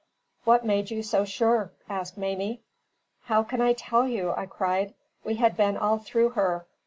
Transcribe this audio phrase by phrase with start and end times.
[0.45, 2.63] "What made you so sure?" asked Mamie.
[3.25, 4.95] "How can I tell you?" I cried.
[5.23, 6.65] "We had been all through her.